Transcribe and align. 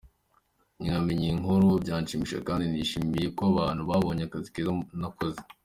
Nkimenya 0.81 1.23
iyi 1.27 1.39
nkuru 1.41 1.67
byanshimishije 1.83 2.41
kandi 2.49 2.63
nishimiye 2.67 3.27
ko 3.37 3.41
abantu 3.51 3.81
babonye 3.89 4.21
akazi 4.25 4.49
keza 4.53 4.71
nakoze. 5.01 5.39